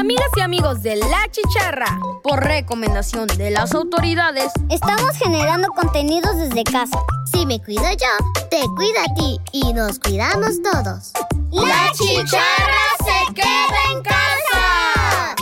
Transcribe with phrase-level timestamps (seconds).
[0.00, 6.64] Amigas y amigos de La Chicharra, por recomendación de las autoridades, estamos generando contenidos desde
[6.64, 6.98] casa.
[7.30, 11.12] Si me cuido yo, te cuida a ti y nos cuidamos todos.
[11.52, 15.34] La Chicharra se queda en casa.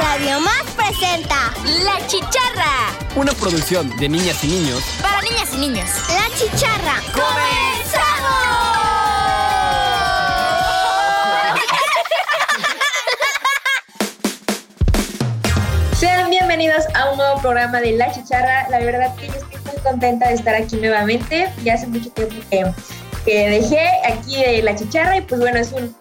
[0.00, 1.52] Radio Más presenta
[1.84, 2.90] La Chicharra.
[3.14, 4.82] Una producción de niñas y niños.
[5.00, 5.88] Para niñas y niños.
[6.08, 6.96] La Chicharra.
[7.12, 8.00] ¡Comenzamos!
[15.98, 18.70] Sean bienvenidos a un nuevo programa de La Chicharra.
[18.70, 21.52] La verdad que yo estoy muy contenta de estar aquí nuevamente.
[21.62, 25.94] Ya hace mucho tiempo que, dejé aquí La Chicharra y pues bueno, es un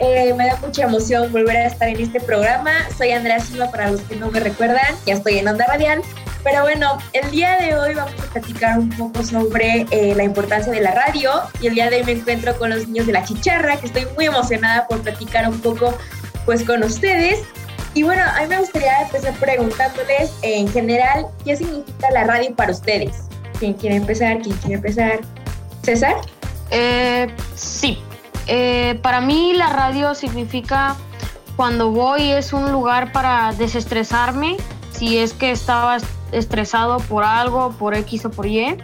[0.00, 2.72] eh, me da mucha emoción volver a estar en este programa.
[2.98, 6.02] Soy Andrea Silva, para los que no me recuerdan, ya estoy en Onda Radial.
[6.44, 10.70] Pero bueno, el día de hoy vamos a platicar un poco sobre eh, la importancia
[10.70, 11.32] de la radio.
[11.60, 14.06] Y el día de hoy me encuentro con los niños de la chicharra, que estoy
[14.14, 15.96] muy emocionada por platicar un poco
[16.44, 17.40] pues con ustedes.
[17.94, 22.72] Y bueno, a mí me gustaría empezar preguntándoles en general qué significa la radio para
[22.72, 23.22] ustedes.
[23.58, 24.42] ¿Quién quiere empezar?
[24.42, 25.20] ¿Quién quiere empezar?
[25.82, 26.16] ¿César?
[26.70, 28.02] Eh, sí,
[28.46, 30.96] eh, para mí la radio significa
[31.56, 34.56] cuando voy es un lugar para desestresarme,
[34.90, 35.98] si es que estaba
[36.36, 38.76] estresado por algo, por X o por Y.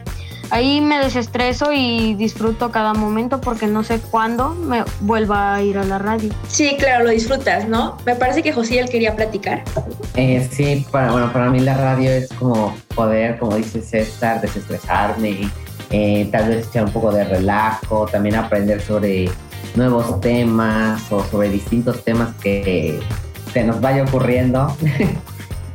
[0.50, 5.78] Ahí me desestreso y disfruto cada momento porque no sé cuándo me vuelva a ir
[5.78, 6.32] a la radio.
[6.48, 7.96] Sí, claro, lo disfrutas, ¿no?
[8.04, 9.62] Me parece que José quería platicar.
[10.16, 15.48] Eh, sí, para, bueno, para mí la radio es como poder, como dice César, desestresarme,
[15.90, 19.30] eh, tal vez echar un poco de relajo, también aprender sobre
[19.76, 22.98] nuevos temas o sobre distintos temas que
[23.52, 24.76] se nos vaya ocurriendo.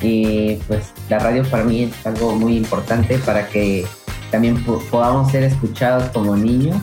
[0.06, 3.86] y pues la radio para mí es algo muy importante para que
[4.30, 6.78] también podamos ser escuchados como niños,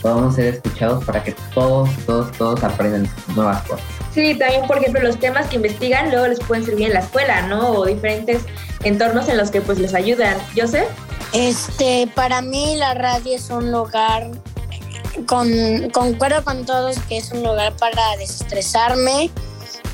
[0.00, 3.84] podamos ser escuchados para que todos, todos, todos aprendan nuevas cosas.
[4.14, 7.42] Sí, también por ejemplo los temas que investigan luego les pueden servir en la escuela,
[7.42, 7.68] ¿no?
[7.70, 8.42] O diferentes
[8.84, 10.36] entornos en los que pues les ayudan.
[10.54, 10.84] ¿Yo sé?
[11.32, 14.30] Este, para mí la radio es un lugar
[15.26, 15.48] con,
[15.90, 19.30] concuerdo con todos que es un lugar para desestresarme,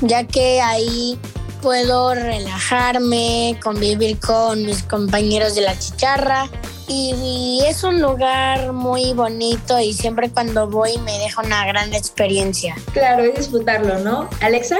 [0.01, 1.19] ya que ahí
[1.65, 6.47] puedo relajarme, convivir con mis compañeros de la chicharra
[6.87, 12.75] y, es un lugar muy bonito y siempre cuando voy me deja una gran experiencia.
[12.93, 14.29] Claro, es disfrutarlo, ¿no?
[14.41, 14.77] Alexa.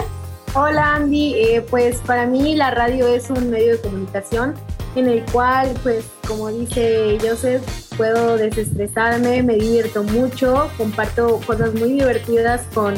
[0.53, 4.53] Hola Andy, eh, pues para mí la radio es un medio de comunicación
[4.95, 7.63] en el cual, pues como dice Joseph,
[7.97, 12.93] puedo desestresarme, me divierto mucho, comparto cosas muy divertidas con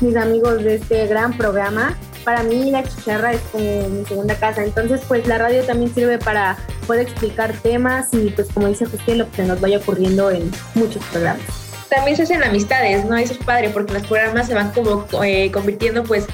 [0.00, 1.96] mis amigos de este gran programa.
[2.28, 6.18] Para mí la chicharra es como mi segunda casa, entonces pues la radio también sirve
[6.18, 8.84] para poder explicar temas y pues como dice
[9.14, 11.40] lo que nos vaya ocurriendo en muchos programas.
[11.88, 13.16] También se hacen amistades, ¿no?
[13.16, 16.26] Eso es padre porque los programas se van como eh, convirtiendo pues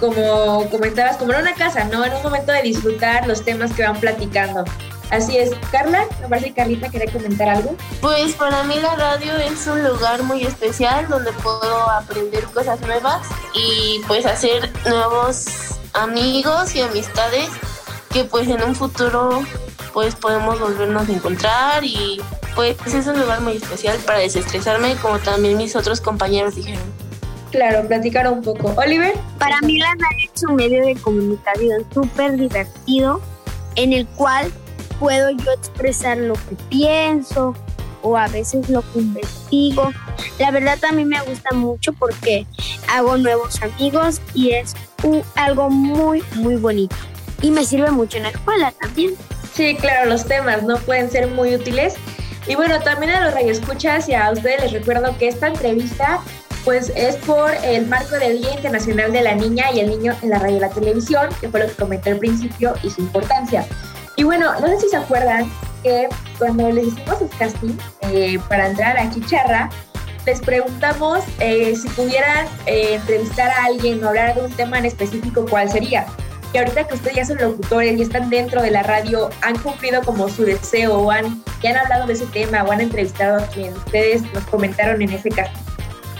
[0.00, 2.04] como comentabas, como en una casa, ¿no?
[2.04, 4.64] En un momento de disfrutar los temas que van platicando.
[5.10, 5.50] Así es.
[5.72, 7.74] Carla, me parece que Carlita quería comentar algo.
[8.00, 13.26] Pues para mí la radio es un lugar muy especial donde puedo aprender cosas nuevas
[13.54, 15.46] y pues hacer nuevos
[15.94, 17.48] amigos y amistades
[18.12, 19.42] que pues en un futuro
[19.92, 22.20] pues podemos volvernos a encontrar y
[22.54, 26.82] pues es un lugar muy especial para desestresarme como también mis otros compañeros dijeron.
[27.50, 28.74] Claro, platicar un poco.
[28.76, 29.14] Oliver.
[29.38, 33.22] Para mí la radio es un medio de comunicación súper divertido
[33.76, 34.52] en el cual
[34.98, 37.54] puedo yo expresar lo que pienso
[38.02, 39.90] o a veces lo que investigo.
[40.38, 42.46] La verdad también me gusta mucho porque
[42.88, 44.74] hago nuevos amigos y es
[45.34, 46.96] algo muy, muy bonito.
[47.42, 49.14] Y me sirve mucho en la escuela también.
[49.52, 51.94] Sí, claro, los temas no pueden ser muy útiles.
[52.46, 56.20] Y bueno, también a los radioescuchas y a ustedes les recuerdo que esta entrevista
[56.64, 60.30] pues es por el marco del Día Internacional de la Niña y el Niño en
[60.30, 63.66] la Radio y la Televisión, que fue lo que comenté al principio y su importancia.
[64.28, 65.50] Bueno, no sé si se acuerdan
[65.82, 66.06] que
[66.38, 69.70] cuando les hicimos el casting eh, para entrar a Chicharra,
[70.26, 74.84] les preguntamos eh, si pudieran eh, entrevistar a alguien o hablar de un tema en
[74.84, 76.04] específico, ¿cuál sería?
[76.52, 80.02] Y ahorita que ustedes ya son locutores y están dentro de la radio, han cumplido
[80.02, 83.46] como su deseo o han, ya han hablado de ese tema o han entrevistado a
[83.46, 85.62] quien ustedes nos comentaron en ese casting.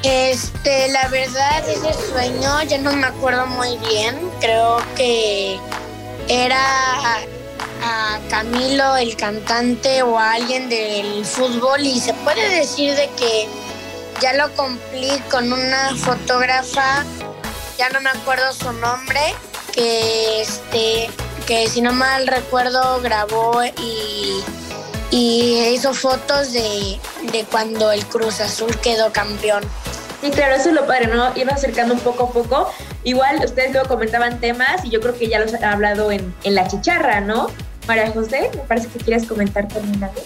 [0.03, 4.17] Este, la verdad, ese sueño ya no me acuerdo muy bien.
[4.41, 5.59] Creo que
[6.27, 6.57] era
[7.83, 13.49] a Camilo, el cantante, o a alguien del fútbol y se puede decir de que
[14.21, 17.05] ya lo cumplí con una fotógrafa,
[17.79, 19.21] ya no me acuerdo su nombre,
[19.73, 21.09] que este
[21.47, 24.43] que si no mal recuerdo grabó y
[25.11, 27.01] y hizo fotos de,
[27.33, 29.63] de cuando el Cruz Azul quedó campeón.
[30.21, 31.35] Sí, claro, eso es lo padre, ¿no?
[31.37, 32.71] Irnos acercando un poco a poco.
[33.05, 36.55] Igual ustedes luego comentaban temas y yo creo que ya los han hablado en, en
[36.55, 37.49] la chicharra, ¿no?
[37.89, 40.21] María José, me parece que quieres comentar también algo.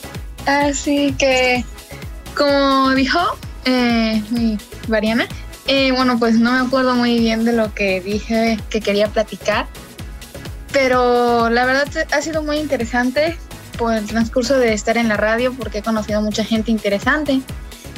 [0.46, 1.64] Así que,
[2.36, 3.20] como dijo
[3.64, 5.26] eh, mi Variana,
[5.68, 9.66] eh, bueno, pues no me acuerdo muy bien de lo que dije que quería platicar,
[10.72, 13.38] pero la verdad ha sido muy interesante
[13.78, 17.40] por el transcurso de estar en la radio porque he conocido mucha gente interesante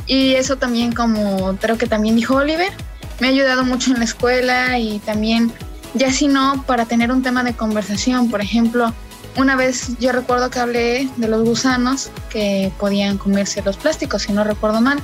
[0.06, 2.72] y eso también como creo que también dijo Oliver,
[3.20, 5.52] me ha ayudado mucho en la escuela y también
[5.94, 8.92] ya si no para tener un tema de conversación, por ejemplo,
[9.36, 14.32] una vez yo recuerdo que hablé de los gusanos que podían comerse los plásticos, si
[14.32, 15.00] no recuerdo mal.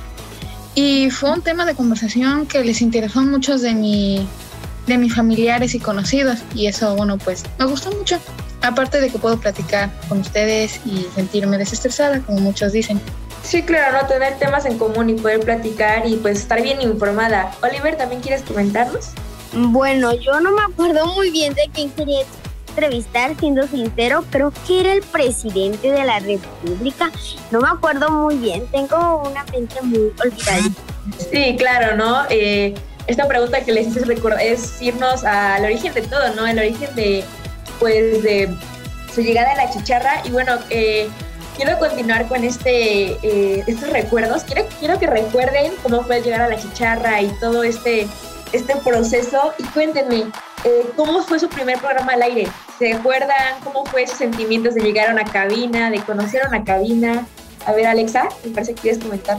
[0.73, 4.25] Y fue un tema de conversación que les interesó a muchos de, mi,
[4.87, 6.39] de mis familiares y conocidos.
[6.55, 8.19] Y eso, bueno, pues me gustó mucho.
[8.61, 13.01] Aparte de que puedo platicar con ustedes y sentirme desestresada, como muchos dicen.
[13.43, 14.07] Sí, claro, ¿no?
[14.07, 17.51] Tener temas en común y poder platicar y pues estar bien informada.
[17.63, 19.09] Oliver, ¿también quieres comentarnos?
[19.53, 22.21] Bueno, yo no me acuerdo muy bien de quién quería
[22.71, 27.11] entrevistar, siendo sincero, creo que era el presidente de la República.
[27.51, 30.69] No me acuerdo muy bien, tengo una mente muy olvidada.
[31.31, 32.23] Sí, claro, ¿no?
[32.29, 32.73] Eh,
[33.07, 34.01] esta pregunta que les hice
[34.41, 36.47] es irnos al origen de todo, ¿no?
[36.47, 37.23] El origen de,
[37.79, 38.49] pues, de
[39.13, 40.21] su llegada a la chicharra.
[40.23, 41.09] Y bueno, eh,
[41.57, 44.43] quiero continuar con este, eh, estos recuerdos.
[44.43, 48.07] Quiero, quiero que recuerden cómo fue llegar a la chicharra y todo este,
[48.53, 49.53] este proceso.
[49.57, 50.25] Y cuéntenme,
[50.63, 52.47] eh, ¿Cómo fue su primer programa al aire?
[52.77, 57.25] ¿Se acuerdan cómo fue sus sentimientos de llegar a una cabina, de conocer una cabina?
[57.65, 59.37] A ver, Alexa, me parece que quieres comentar.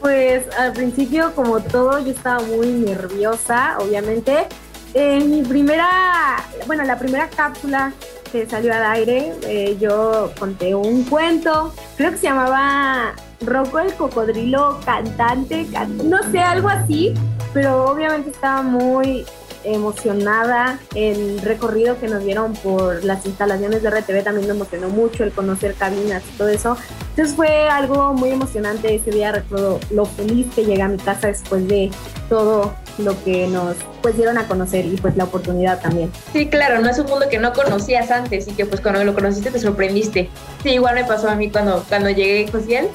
[0.00, 4.46] Pues al principio, como todo, yo estaba muy nerviosa, obviamente.
[4.94, 6.36] En mi primera,
[6.66, 7.92] bueno, la primera cápsula
[8.30, 13.94] que salió al aire, eh, yo conté un cuento, creo que se llamaba Rocco el
[13.94, 15.66] cocodrilo cantante,
[16.04, 17.14] no sé, algo así,
[17.54, 19.24] pero obviamente estaba muy
[19.64, 20.78] emocionada.
[20.94, 25.32] El recorrido que nos dieron por las instalaciones de RTV también me emocionó mucho, el
[25.32, 26.76] conocer cabinas y todo eso.
[27.10, 31.28] Entonces fue algo muy emocionante ese día, recuerdo lo feliz que llegué a mi casa
[31.28, 31.90] después de
[32.28, 36.10] todo lo que nos pues dieron a conocer y pues la oportunidad también.
[36.32, 39.14] Sí, claro, no es un mundo que no conocías antes y que pues cuando lo
[39.14, 40.28] conociste te sorprendiste.
[40.62, 42.88] Sí, igual me pasó a mí cuando, cuando llegué, Josiel.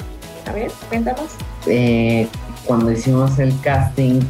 [0.46, 1.32] A ver, cuéntanos.
[1.66, 2.28] Eh,
[2.66, 4.22] cuando hicimos el casting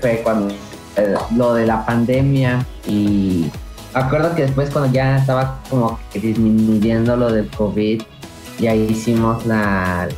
[0.00, 0.54] fue cuando
[0.96, 3.50] eh, lo de la pandemia y
[3.94, 8.02] acuerdo que después cuando ya estaba como disminuyendo lo del COVID,
[8.58, 10.08] ya hicimos la,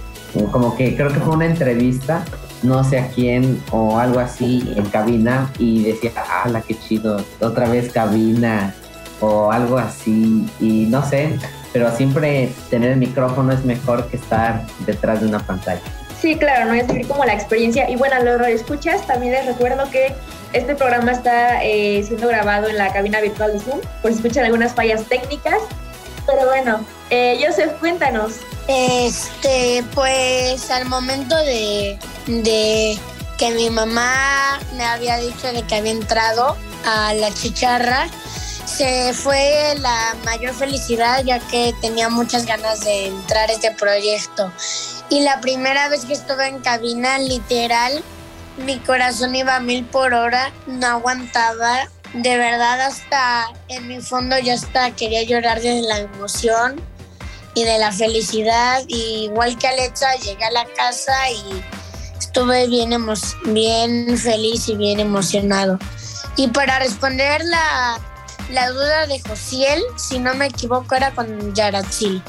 [0.53, 2.25] como que creo que fue una entrevista,
[2.63, 6.13] no sé a quién o algo así en cabina y decía,
[6.47, 8.75] la qué chido, otra vez cabina
[9.21, 11.39] o algo así y no sé,
[11.73, 15.81] pero siempre tener el micrófono es mejor que estar detrás de una pantalla.
[16.21, 17.91] Sí, claro, no es como la experiencia.
[17.91, 20.15] Y bueno, lo escuchas, también les recuerdo que
[20.57, 24.45] este programa está eh, siendo grabado en la cabina virtual de Zoom, por si escuchan
[24.45, 25.63] algunas fallas técnicas.
[26.27, 28.35] Pero bueno, eh, Joseph, cuéntanos.
[28.67, 32.99] Este, pues al momento de, de
[33.39, 38.09] que mi mamá me había dicho de que había entrado a la chicharra,
[38.65, 44.51] se fue la mayor felicidad ya que tenía muchas ganas de entrar a este proyecto.
[45.09, 48.03] Y la primera vez que estuve en cabina, literal,
[48.59, 51.89] mi corazón iba a mil por hora, no aguantaba.
[52.15, 56.81] De verdad, hasta en mi fondo yo hasta quería llorar de la emoción
[57.55, 58.83] y de la felicidad.
[58.89, 61.63] igual que Alexa, llegué a la casa y
[62.19, 63.07] estuve bien,
[63.47, 65.79] bien feliz y bien emocionado.
[66.37, 67.99] Y para responder la,
[68.51, 72.23] la duda de Josiel, si no me equivoco, era con Yaratzil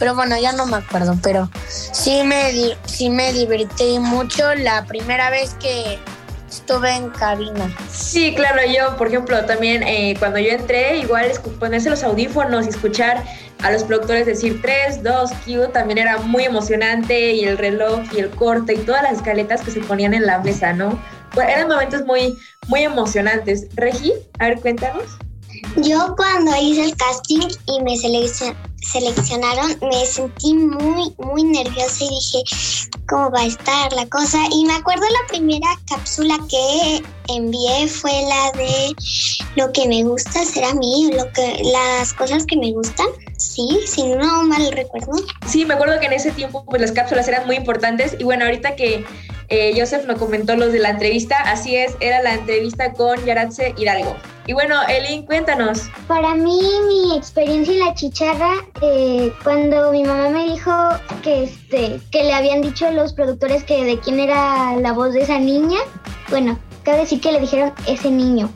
[0.00, 5.28] pero bueno, ya no me acuerdo, pero sí me, sí me divertí mucho la primera
[5.30, 5.98] vez que
[6.48, 7.70] estuve en cabina.
[7.92, 11.30] Sí, claro, yo, por ejemplo, también eh, cuando yo entré, igual
[11.60, 13.22] ponerse los audífonos y escuchar
[13.62, 18.20] a los productores decir 3, 2, Q, también era muy emocionante y el reloj y
[18.20, 20.98] el corte y todas las escaletas que se ponían en la mesa, ¿no?
[21.36, 22.38] eran momentos muy,
[22.68, 23.68] muy emocionantes.
[23.76, 25.04] Regi, a ver, cuéntanos.
[25.76, 32.42] Yo cuando hice el casting y me seleccionaron, me sentí muy, muy nerviosa y dije,
[33.08, 34.38] ¿cómo va a estar la cosa?
[34.52, 38.94] Y me acuerdo la primera cápsula que envié fue la de
[39.56, 43.06] lo que me gusta ser a mí, lo que, las cosas que me gustan.
[43.36, 45.12] Sí, si no mal recuerdo.
[45.46, 48.44] Sí, me acuerdo que en ese tiempo pues las cápsulas eran muy importantes y bueno,
[48.44, 49.04] ahorita que
[49.50, 51.36] eh, Joseph nos comentó los de la entrevista.
[51.38, 54.16] Así es, era la entrevista con Yaratse Hidalgo.
[54.46, 55.88] Y bueno, Elin, cuéntanos.
[56.08, 60.72] Para mí, mi experiencia en la chicharra, eh, cuando mi mamá me dijo
[61.22, 65.22] que, este, que le habían dicho los productores que de quién era la voz de
[65.22, 65.78] esa niña,
[66.30, 68.50] bueno, cabe decir que le dijeron ese niño.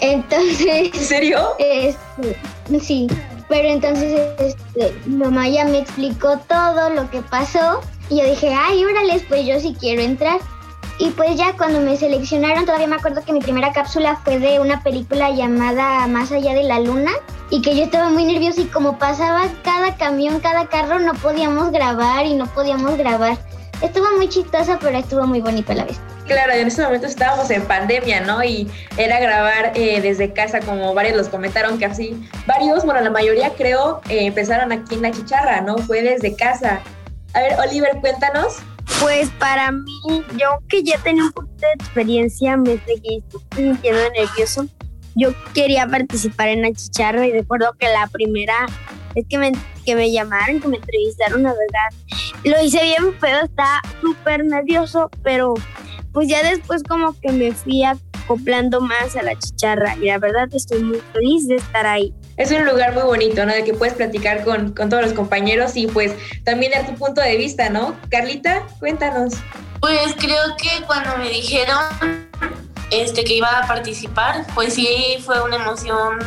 [0.00, 0.90] Entonces.
[0.94, 1.56] ¿En serio?
[1.58, 2.36] Este,
[2.80, 3.06] sí.
[3.48, 7.80] Pero entonces este, mamá ya me explicó todo lo que pasó.
[8.10, 10.40] Y yo dije, ay, órale, pues yo sí quiero entrar.
[10.98, 14.60] Y pues ya cuando me seleccionaron, todavía me acuerdo que mi primera cápsula fue de
[14.60, 17.12] una película llamada Más allá de la luna.
[17.50, 21.70] Y que yo estaba muy nerviosa y como pasaba cada camión, cada carro, no podíamos
[21.70, 23.38] grabar y no podíamos grabar.
[23.80, 25.98] Estuvo muy chistosa, pero estuvo muy bonito a la vez.
[26.26, 28.44] Claro, en ese momento estábamos en pandemia, ¿no?
[28.44, 33.10] Y era grabar eh, desde casa, como varios los comentaron que así, varios, bueno, la
[33.10, 35.78] mayoría creo, eh, empezaron aquí en la chicharra, ¿no?
[35.78, 36.80] Fue desde casa.
[37.34, 38.58] A ver, Oliver, cuéntanos.
[39.00, 43.22] Pues para mí, yo que ya tenía un poquito de experiencia, me seguí
[43.54, 44.66] sintiendo nervioso.
[45.14, 48.66] Yo quería participar en la chicharra y recuerdo que la primera
[49.14, 49.52] vez que me,
[49.84, 55.10] que me llamaron, que me entrevistaron, la verdad, lo hice bien, pero estaba súper nervioso,
[55.22, 55.54] pero
[56.12, 60.48] pues ya después como que me fui acoplando más a la chicharra y la verdad
[60.52, 62.14] estoy muy feliz de estar ahí.
[62.40, 63.52] Es un lugar muy bonito, ¿no?
[63.52, 67.20] De que puedes platicar con, con todos los compañeros y pues también dar tu punto
[67.20, 67.94] de vista, ¿no?
[68.10, 69.34] Carlita, cuéntanos.
[69.78, 71.84] Pues creo que cuando me dijeron
[72.90, 76.18] este que iba a participar, pues sí fue una emoción,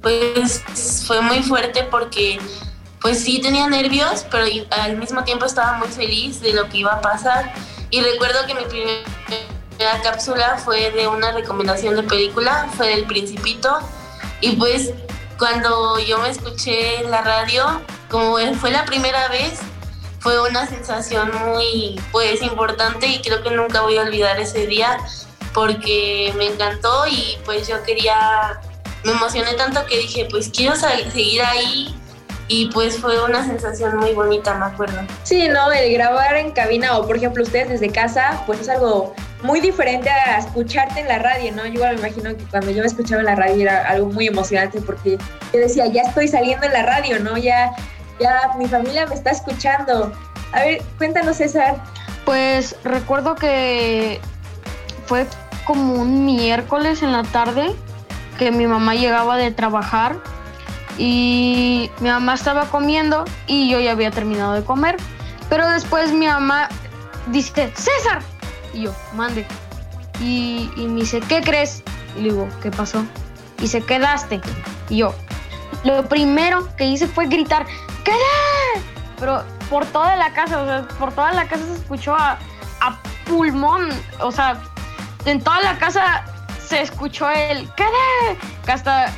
[0.00, 0.62] pues
[1.04, 2.38] fue muy fuerte porque
[3.00, 6.92] pues sí tenía nervios, pero al mismo tiempo estaba muy feliz de lo que iba
[6.92, 7.52] a pasar.
[7.90, 13.80] Y recuerdo que mi primera cápsula fue de una recomendación de película, fue del Principito.
[14.44, 14.92] Y pues
[15.38, 19.58] cuando yo me escuché en la radio, como fue la primera vez,
[20.18, 24.98] fue una sensación muy pues importante y creo que nunca voy a olvidar ese día
[25.54, 28.60] porque me encantó y pues yo quería,
[29.04, 31.98] me emocioné tanto que dije pues quiero seguir ahí
[32.46, 35.00] y pues fue una sensación muy bonita, me acuerdo.
[35.22, 39.14] Sí, no, el grabar en cabina o por ejemplo ustedes desde casa, pues es algo
[39.44, 41.66] muy diferente a escucharte en la radio, ¿no?
[41.66, 44.80] Yo me imagino que cuando yo me escuchaba en la radio era algo muy emocionante
[44.80, 45.18] porque
[45.52, 47.36] yo decía, ya estoy saliendo en la radio, ¿no?
[47.36, 47.72] Ya,
[48.18, 50.12] ya mi familia me está escuchando.
[50.52, 51.76] A ver, cuéntanos César.
[52.24, 54.18] Pues recuerdo que
[55.04, 55.26] fue
[55.66, 57.70] como un miércoles en la tarde
[58.38, 60.16] que mi mamá llegaba de trabajar
[60.96, 64.96] y mi mamá estaba comiendo y yo ya había terminado de comer.
[65.50, 66.70] Pero después mi mamá
[67.26, 68.22] dice, César.
[68.74, 69.46] Y yo, mande.
[70.20, 71.82] Y, me dice, ¿qué crees?
[72.16, 73.04] Y le digo, ¿qué pasó?
[73.60, 74.40] Y se quedaste.
[74.88, 75.14] Y yo,
[75.84, 77.66] lo primero que hice fue gritar,
[78.04, 78.82] ¡quedé!
[79.18, 82.38] Pero por toda la casa, o sea, por toda la casa se escuchó a,
[82.80, 83.88] a pulmón.
[84.20, 84.60] O sea,
[85.24, 86.24] en toda la casa
[86.64, 88.38] se escuchó el ¡quedé!
[88.64, 89.12] Que hasta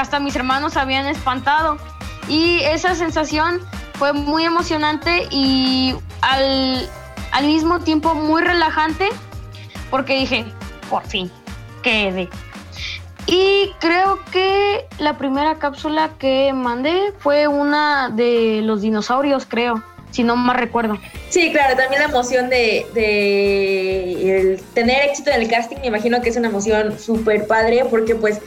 [0.00, 1.78] hasta mis hermanos habían espantado.
[2.28, 3.60] Y esa sensación
[3.94, 6.88] fue muy emocionante y al,
[7.32, 9.08] al mismo tiempo muy relajante
[9.90, 10.44] porque dije,
[10.88, 11.30] por fin,
[11.82, 12.28] quedé.
[13.26, 20.24] Y creo que la primera cápsula que mandé fue una de los dinosaurios, creo, si
[20.24, 20.98] no más recuerdo.
[21.28, 26.30] Sí, claro, también la emoción de, de tener éxito en el casting, me imagino que
[26.30, 28.40] es una emoción súper padre porque pues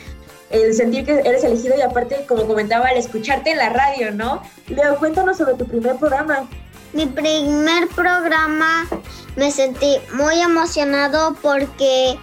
[0.49, 4.43] el sentir que eres elegido y aparte, como comentaba, el escucharte en la radio, ¿no?
[4.67, 6.47] Leo, cuéntanos sobre tu primer programa.
[6.93, 8.87] Mi primer programa
[9.35, 12.17] me sentí muy emocionado porque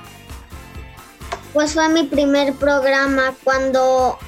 [1.52, 3.34] pues fue mi primer programa.
[3.42, 4.18] Cuando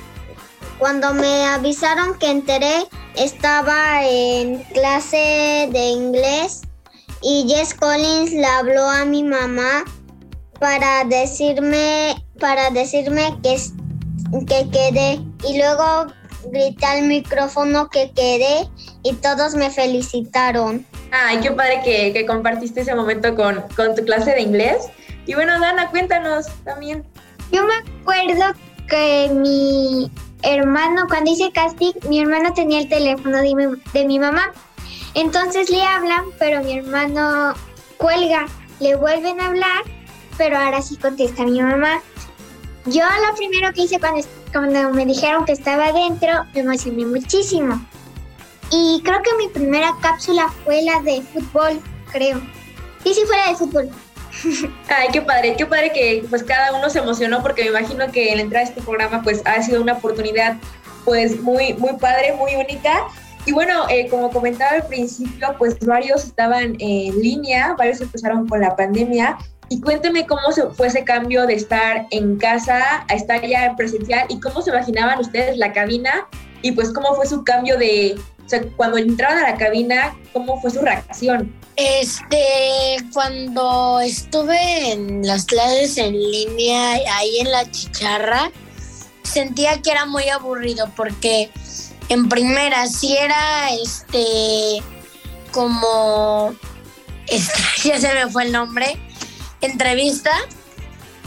[0.78, 2.84] cuando me avisaron que enteré
[3.14, 6.62] estaba en clase de inglés
[7.22, 9.84] y Jess Collins le habló a mi mamá
[10.58, 13.56] para decirme para decirme que
[14.46, 15.20] que quedé.
[15.48, 16.06] Y luego
[16.50, 18.68] grité al micrófono que quedé
[19.02, 20.86] y todos me felicitaron.
[21.10, 24.88] Ay, qué padre que, que compartiste ese momento con, con, tu clase de inglés.
[25.26, 27.04] Y bueno, Dana, cuéntanos también.
[27.50, 28.58] Yo me acuerdo
[28.88, 30.10] que mi
[30.42, 34.52] hermano, cuando hice casting, mi hermano tenía el teléfono de mi, de mi mamá.
[35.14, 37.54] Entonces le hablan, pero mi hermano
[37.98, 38.46] cuelga.
[38.80, 39.84] Le vuelven a hablar,
[40.38, 42.00] pero ahora sí contesta mi mamá.
[42.86, 47.84] Yo lo primero que hice cuando, cuando me dijeron que estaba adentro, me emocioné muchísimo.
[48.70, 51.80] Y creo que mi primera cápsula fue la de fútbol,
[52.10, 52.40] creo.
[53.02, 53.90] Sí, sí fue la de fútbol.
[54.88, 58.32] Ay, qué padre, qué padre que pues cada uno se emocionó porque me imagino que
[58.32, 60.56] el entrar a este programa pues ha sido una oportunidad
[61.04, 63.04] pues muy, muy padre, muy única.
[63.44, 68.60] Y bueno, eh, como comentaba al principio, pues varios estaban en línea, varios empezaron con
[68.60, 69.36] la pandemia.
[69.72, 73.74] Y cuénteme cómo se fue ese cambio de estar en casa a estar ya en
[73.74, 76.28] presencial y cómo se imaginaban ustedes la cabina
[76.60, 78.14] y pues cómo fue su cambio de,
[78.44, 81.56] o sea, cuando entraron a la cabina, cómo fue su reacción.
[81.76, 88.50] Este, cuando estuve en las clases en línea, ahí en la chicharra,
[89.22, 91.50] sentía que era muy aburrido porque
[92.10, 94.82] en primera sí era este
[95.50, 96.54] como
[97.84, 98.98] ya se me fue el nombre,
[99.62, 100.30] entrevista.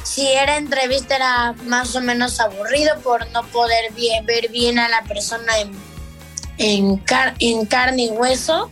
[0.03, 3.91] Si era entrevista era más o menos aburrido por no poder
[4.23, 5.71] ver bien a la persona en,
[6.57, 7.03] en,
[7.39, 8.69] en carne y hueso.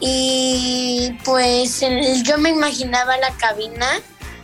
[0.00, 1.80] Y pues
[2.24, 3.88] yo me imaginaba la cabina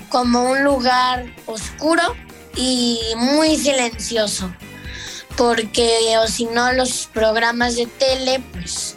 [0.08, 2.02] como un lugar oscuro
[2.56, 4.50] y muy silencioso.
[5.36, 8.96] Porque o si no los programas de tele, pues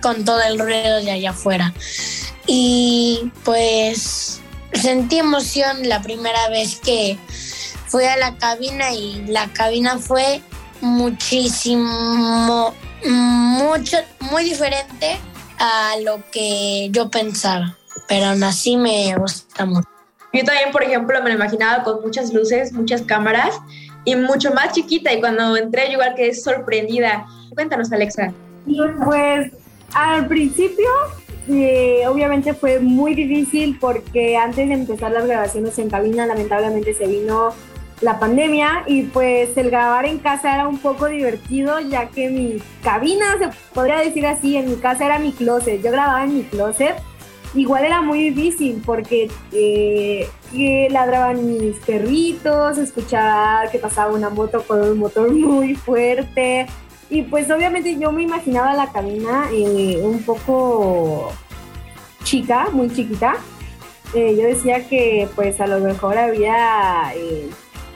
[0.00, 1.72] con todo el ruido de allá afuera.
[2.46, 4.40] Y pues
[4.74, 7.18] sentí emoción la primera vez que
[7.86, 10.42] fui a la cabina y la cabina fue
[10.80, 15.18] muchísimo, mucho, muy diferente
[15.58, 17.76] a lo que yo pensaba,
[18.08, 19.88] pero aún así me gusta mucho.
[20.32, 23.54] Yo también, por ejemplo, me lo imaginaba con muchas luces, muchas cámaras
[24.04, 27.24] y mucho más chiquita y cuando entré yo igual quedé sorprendida.
[27.54, 28.32] Cuéntanos, Alexa.
[29.04, 29.52] Pues
[29.94, 30.88] al principio
[31.48, 37.06] eh, obviamente fue muy difícil porque antes de empezar las grabaciones en cabina lamentablemente se
[37.06, 37.52] vino
[38.00, 42.62] la pandemia y pues el grabar en casa era un poco divertido ya que mi
[42.82, 46.42] cabina, se podría decir así, en mi casa era mi closet, yo grababa en mi
[46.44, 46.94] closet.
[47.54, 50.28] Igual era muy difícil porque eh,
[50.90, 56.66] ladraban mis perritos, escuchaba que pasaba una moto con un motor muy fuerte
[57.10, 61.32] y pues obviamente yo me imaginaba la cabina eh, un poco
[62.24, 63.36] chica, muy chiquita.
[64.14, 67.12] Eh, yo decía que pues a lo mejor había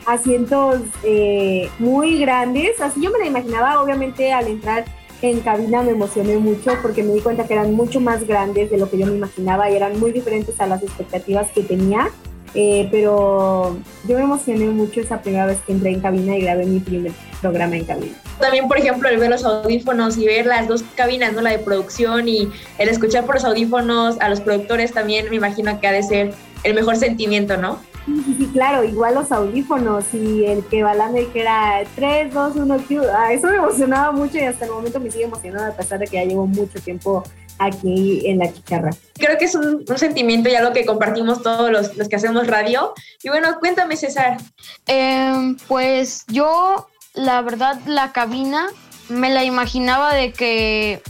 [0.06, 2.80] asientos eh, muy grandes.
[2.80, 4.84] Así yo me la imaginaba, obviamente al entrar
[5.20, 8.78] en cabina me emocioné mucho porque me di cuenta que eran mucho más grandes de
[8.78, 12.08] lo que yo me imaginaba y eran muy diferentes a las expectativas que tenía.
[12.54, 16.66] Eh, pero yo me emocioné mucho esa primera vez que entré en cabina y grabé
[16.66, 18.16] mi primer programa en cabina.
[18.40, 21.40] También, por ejemplo, el ver los audífonos y ver las dos cabinas, ¿no?
[21.40, 25.78] La de producción y el escuchar por los audífonos a los productores también me imagino
[25.80, 27.78] que ha de ser el mejor sentimiento, ¿no?
[28.06, 33.02] Sí, sí, claro, igual los audífonos y el que Balán dijera 3, 2, 1, Q,
[33.32, 36.16] eso me emocionaba mucho y hasta el momento me sigue emocionando a pesar de que
[36.16, 37.22] ya llevo mucho tiempo
[37.58, 38.90] aquí en la chicharra.
[39.14, 42.94] Creo que es un, sentimiento y algo que compartimos todos los, que hacemos radio.
[43.22, 44.38] Y bueno, cuéntame César.
[44.86, 48.66] Em, pues yo, la verdad, la cabina
[49.08, 51.02] me la imaginaba de que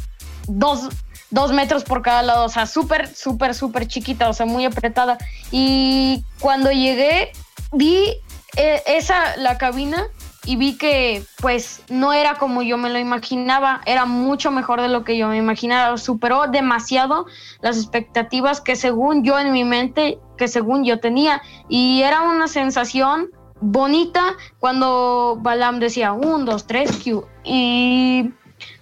[0.47, 0.89] dos
[1.31, 5.19] dos metros por cada lado, o sea, súper, súper, súper chiquita, o sea, muy apretada.
[5.51, 7.33] Y cuando llegué,
[7.73, 8.17] vi
[8.57, 10.07] eh, esa, la cabina,
[10.49, 14.89] y vi que pues no era como yo me lo imaginaba, era mucho mejor de
[14.89, 17.27] lo que yo me imaginaba, superó demasiado
[17.61, 22.49] las expectativas que según yo en mi mente, que según yo tenía, y era una
[22.49, 23.29] sensación
[23.61, 28.31] bonita cuando Balam decía un, dos, tres, Q, y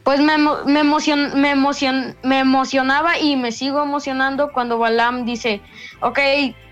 [0.05, 5.61] pues me, me, emocion, me, emocion, me emocionaba y me sigo emocionando cuando Balam dice,
[6.01, 6.21] ok,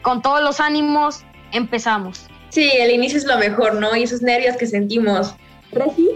[0.02, 2.28] con todos los ánimos, empezamos.
[2.54, 3.96] Sí, el inicio es lo mejor, ¿no?
[3.96, 5.34] Y esos nervios que sentimos.
[5.72, 6.08] ¿Reci?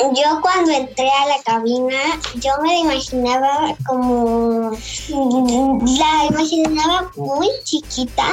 [0.00, 1.96] Yo cuando entré a la cabina,
[2.34, 8.28] yo me la imaginaba como, la imaginaba muy chiquita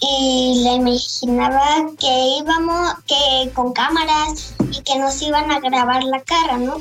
[0.00, 6.20] y la imaginaba que íbamos, que con cámaras y que nos iban a grabar la
[6.20, 6.76] cara, ¿no?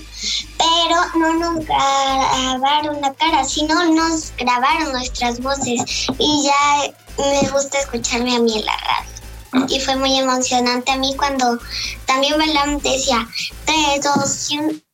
[0.57, 7.79] Pero no nos grabaron la cara, sino nos grabaron nuestras voces y ya me gusta
[7.79, 9.14] escucharme a mí en la radio
[9.67, 11.59] y fue muy emocionante a mí cuando
[12.05, 13.27] también Balam decía
[13.65, 14.49] 3, 2,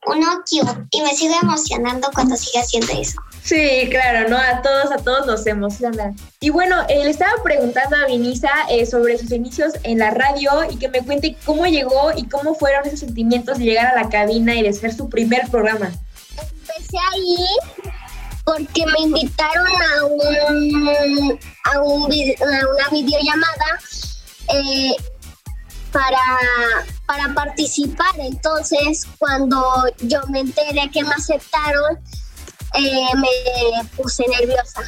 [0.08, 0.44] 1,
[0.92, 3.20] y me sigue emocionando cuando sigue haciendo eso.
[3.44, 4.38] Sí, claro, ¿no?
[4.38, 6.14] A todos, a todos nos emociona.
[6.40, 10.52] Y bueno, eh, le estaba preguntando a Vinisa eh, sobre sus inicios en la radio
[10.70, 14.10] y que me cuente cómo llegó y cómo fueron esos sentimientos de llegar a la
[14.10, 15.92] cabina y de ser su primer programa.
[16.38, 17.46] Empecé ahí
[18.44, 23.80] porque me invitaron a, un, a, un, a una videollamada
[24.54, 24.96] eh,
[25.92, 26.18] para,
[27.06, 28.14] para participar.
[28.20, 29.64] Entonces, cuando
[30.00, 32.00] yo me enteré que me aceptaron,
[32.76, 34.82] eh, me puse nerviosa.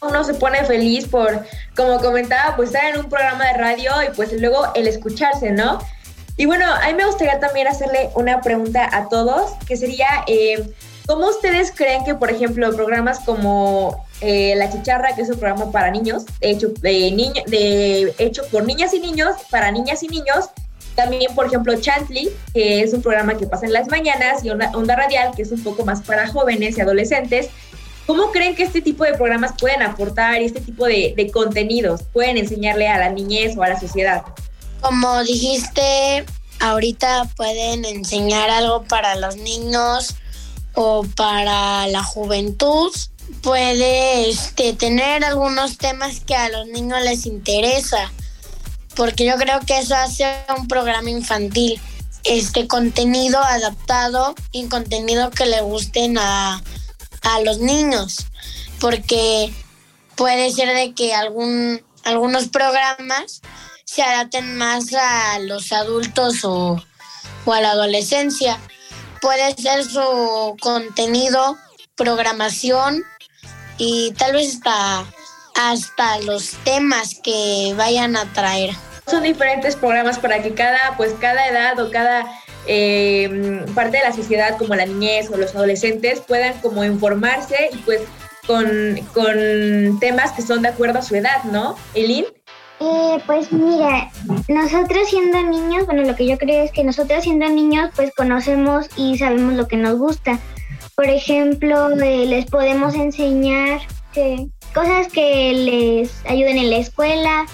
[0.00, 1.44] Uno se pone feliz por,
[1.76, 5.78] como comentaba, pues estar en un programa de radio y pues luego el escucharse, ¿no?
[6.36, 10.74] Y bueno, a mí me gustaría también hacerle una pregunta a todos, que sería, eh,
[11.06, 15.70] ¿Cómo ustedes creen que, por ejemplo, programas como eh, La Chicharra, que es un programa
[15.70, 20.46] para niños, hecho, de de, hecho por niñas y niños, para niñas y niños,
[20.94, 24.96] también, por ejemplo, Chantley, que es un programa que pasa en las mañanas, y Onda
[24.96, 27.48] Radial, que es un poco más para jóvenes y adolescentes.
[28.06, 32.36] ¿Cómo creen que este tipo de programas pueden aportar este tipo de, de contenidos pueden
[32.36, 34.22] enseñarle a la niñez o a la sociedad?
[34.80, 36.24] Como dijiste,
[36.60, 40.14] ahorita pueden enseñar algo para los niños
[40.74, 42.92] o para la juventud.
[43.42, 48.10] Puede este, tener algunos temas que a los niños les interesa
[48.94, 50.24] porque yo creo que eso hace
[50.56, 51.80] un programa infantil,
[52.22, 56.62] este contenido adaptado y contenido que le gusten a,
[57.42, 58.26] los niños,
[58.80, 59.52] porque
[60.14, 63.40] puede ser de que algún, algunos programas
[63.86, 66.82] se adapten más a los adultos o,
[67.46, 68.60] o a la adolescencia.
[69.22, 71.56] Puede ser su contenido,
[71.96, 73.02] programación
[73.78, 75.04] y tal vez hasta
[75.54, 78.70] hasta los temas que vayan a traer.
[79.06, 82.26] Son diferentes programas para que cada, pues cada edad o cada
[82.66, 87.76] eh, parte de la sociedad, como la niñez o los adolescentes, puedan como informarse y
[87.78, 88.00] pues
[88.46, 91.76] con, con temas que son de acuerdo a su edad, ¿no?
[91.94, 92.26] Elin.
[92.80, 94.10] Eh, pues mira,
[94.48, 98.88] nosotros siendo niños, bueno, lo que yo creo es que nosotros siendo niños, pues conocemos
[98.96, 100.40] y sabemos lo que nos gusta.
[100.96, 103.80] Por ejemplo, eh, les podemos enseñar
[104.12, 107.46] que cosas que les ayuden en la escuela,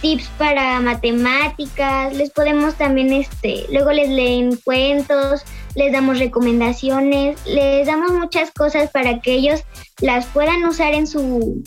[0.00, 7.86] tips para matemáticas, les podemos también, este, luego les leen cuentos, les damos recomendaciones, les
[7.86, 9.64] damos muchas cosas para que ellos
[10.00, 11.62] las puedan usar en su,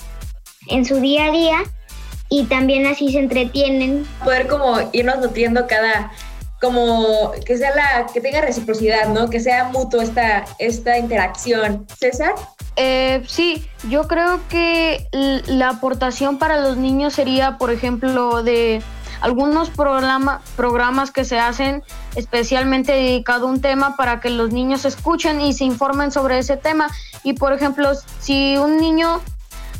[0.67, 1.63] en su día a día
[2.29, 4.05] y también así se entretienen.
[4.23, 6.11] Poder como irnos nutriendo cada,
[6.61, 9.29] como que sea la, que tenga reciprocidad, ¿no?
[9.29, 11.85] Que sea mutuo esta, esta interacción.
[11.99, 12.33] César.
[12.75, 18.81] Eh, sí, yo creo que la aportación para los niños sería, por ejemplo, de
[19.21, 21.83] algunos programa, programas que se hacen
[22.15, 26.57] especialmente dedicado a un tema para que los niños escuchen y se informen sobre ese
[26.57, 26.89] tema.
[27.23, 29.21] Y por ejemplo, si un niño,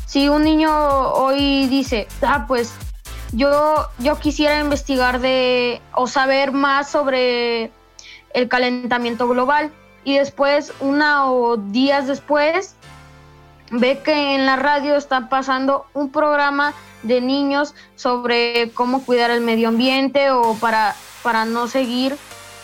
[0.06, 0.70] si un niño
[1.12, 2.72] hoy dice, ah, pues
[3.32, 7.70] yo, yo quisiera investigar de o saber más sobre
[8.34, 9.70] el calentamiento global
[10.04, 12.74] y después, una o días después,
[13.70, 19.40] ve que en la radio está pasando un programa de niños sobre cómo cuidar el
[19.40, 22.16] medio ambiente o para, para no seguir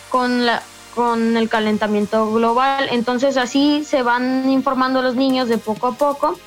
[0.08, 0.62] con, la,
[0.94, 2.88] con el calentamiento global.
[2.90, 6.38] Entonces así se van informando los niños de poco a poco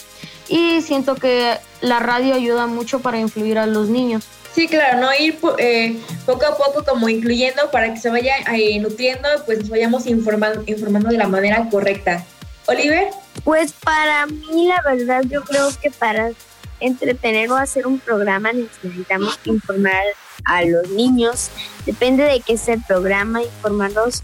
[0.50, 4.26] y siento que la radio ayuda mucho para influir a los niños.
[4.54, 5.14] Sí, claro, ¿no?
[5.14, 9.70] Ir eh, poco a poco como incluyendo para que se vaya eh, nutriendo, pues nos
[9.70, 12.26] vayamos informando, informando de la manera correcta.
[12.66, 13.10] Oliver.
[13.44, 16.32] Pues para mí la verdad yo creo que para
[16.80, 20.04] entretener o hacer un programa necesitamos informar
[20.46, 21.50] a los niños.
[21.86, 24.24] Depende de qué sea el programa, informarlos.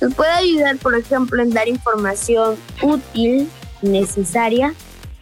[0.00, 3.50] Nos puede ayudar, por ejemplo, en dar información útil,
[3.82, 4.74] necesaria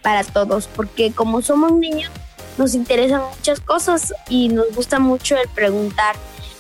[0.02, 2.10] para todos, porque como somos niños
[2.58, 6.16] nos interesan muchas cosas y nos gusta mucho el preguntar.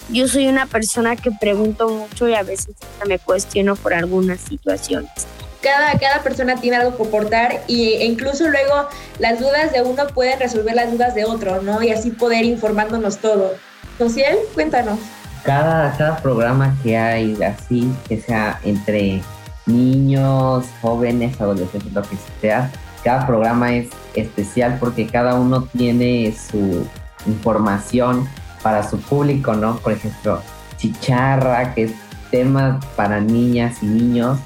[0.08, 2.74] Yo soy una persona que pregunto mucho y a veces
[3.06, 5.26] me cuestiono por algunas situaciones
[5.62, 10.38] cada, cada persona tiene algo que aportar e incluso luego las dudas de uno pueden
[10.38, 11.82] resolver las dudas de otro, ¿no?
[11.82, 13.52] Y así poder informándonos todo.
[13.96, 14.98] Social, cuéntanos.
[15.44, 19.22] Cada, cada programa que hay así, que sea entre
[19.66, 22.70] niños, jóvenes, adolescentes, lo que sea,
[23.02, 26.86] cada programa es especial porque cada uno tiene su
[27.26, 28.28] información
[28.62, 29.76] para su público, ¿no?
[29.76, 30.40] Por ejemplo,
[30.76, 31.92] Chicharra, que es
[32.30, 34.38] temas para niñas y niños,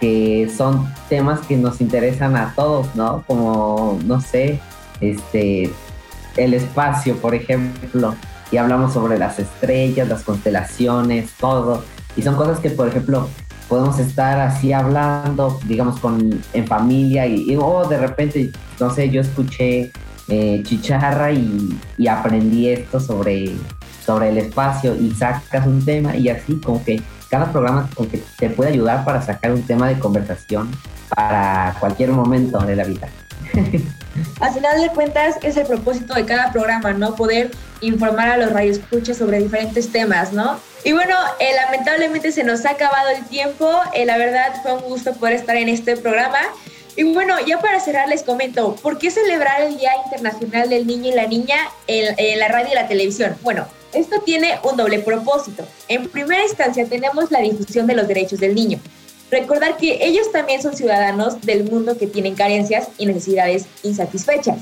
[0.00, 3.24] que son temas que nos interesan a todos, ¿no?
[3.26, 4.60] Como, no sé,
[5.00, 5.72] este,
[6.36, 8.14] el espacio, por ejemplo,
[8.50, 11.84] y hablamos sobre las estrellas, las constelaciones, todo.
[12.16, 13.28] Y son cosas que, por ejemplo,
[13.68, 18.50] podemos estar así hablando, digamos, con, en familia y, oh, de repente,
[18.80, 19.92] no sé, yo escuché
[20.28, 23.52] eh, chicharra y, y, aprendí esto sobre,
[24.04, 28.50] sobre el espacio y sacas un tema y así como que cada programa que te
[28.50, 30.70] puede ayudar para sacar un tema de conversación
[31.14, 33.08] para cualquier momento de la vida.
[34.40, 37.14] Al final de cuentas es el propósito de cada programa, ¿no?
[37.14, 37.50] Poder
[37.80, 40.58] informar a los radioescuchas sobre diferentes temas, ¿no?
[40.84, 43.70] Y bueno, eh, lamentablemente se nos ha acabado el tiempo.
[43.92, 46.38] Eh, la verdad fue un gusto poder estar en este programa.
[46.96, 51.10] Y bueno, ya para cerrar les comento, ¿por qué celebrar el Día Internacional del Niño
[51.10, 53.36] y la Niña en, en la radio y la televisión?
[53.42, 55.64] Bueno, esto tiene un doble propósito.
[55.86, 58.80] En primera instancia tenemos la difusión de los derechos del niño.
[59.30, 64.56] recordar que ellos también son ciudadanos del mundo que tienen carencias y necesidades insatisfechas.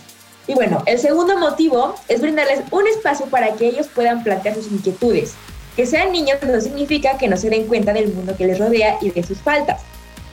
[0.48, 4.70] Y bueno, el segundo motivo es brindarles un espacio para que ellos puedan plantear sus
[4.70, 5.34] inquietudes.
[5.76, 8.98] Que sean niños no significa que no se den cuenta del mundo que les rodea
[9.00, 9.82] y de sus faltas.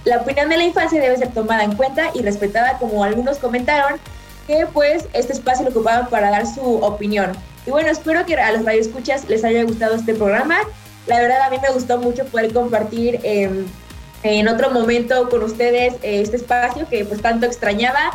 [0.06, 3.99] La opinión de la infancia debe ser tomada en cuenta y respetada como algunos comentaron
[4.47, 7.32] que pues este espacio lo ocupaban para dar su opinión.
[7.65, 10.58] Y bueno, espero que a los radioescuchas les haya gustado este programa.
[11.08, 13.65] La verdad a mí me gustó mucho poder compartir em,
[14.23, 18.12] en otro momento con ustedes eh, este espacio que pues tanto extrañaba.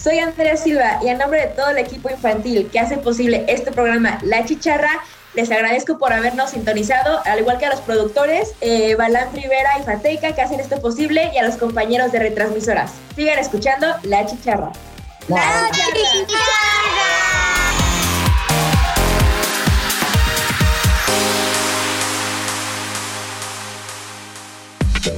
[0.00, 3.70] Soy Andrea Silva y en nombre de todo el equipo infantil que hace posible este
[3.70, 5.02] programa La Chicharra,
[5.34, 9.82] les agradezco por habernos sintonizado, al igual que a los productores, eh, Balán Rivera y
[9.82, 12.92] Fateca, que hacen esto posible, y a los compañeros de retransmisoras.
[13.16, 14.72] Sigan escuchando La Chicharra.
[15.28, 16.52] La Chicharra.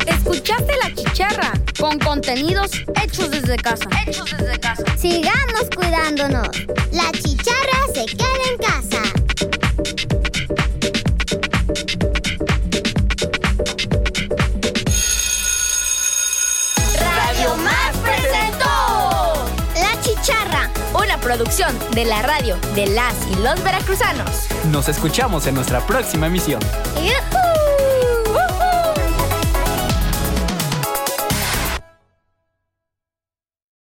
[0.07, 2.71] Escuchaste la chicharra con contenidos
[3.03, 3.89] hechos desde casa.
[4.07, 4.85] Hechos desde casa.
[4.97, 6.49] Sigamos cuidándonos.
[6.93, 9.14] La chicharra se queda en casa.
[16.99, 24.49] Radio Más presentó La chicharra, una producción de la radio de las y los veracruzanos.
[24.73, 26.61] Nos escuchamos en nuestra próxima emisión.